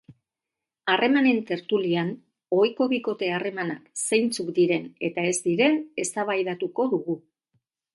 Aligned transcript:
Harremanen 0.93 1.41
tertulian 1.49 2.09
ohiko 2.59 2.89
bikote 2.95 3.31
harremanak 3.37 3.87
zeintzuk 4.09 4.53
diren 4.59 4.93
eta 5.11 5.31
ez 5.35 5.39
diren 5.49 5.83
eztabaidatuko 6.07 6.93
dugu. 6.97 7.23